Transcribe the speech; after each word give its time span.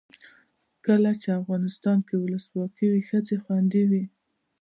کله 0.85 1.11
چې 1.21 1.29
افغانستان 1.39 1.97
کې 2.07 2.15
ولسواکي 2.17 2.85
وي 2.89 3.01
ښځې 3.09 3.35
خوندي 3.43 3.83
وي. 3.89 4.03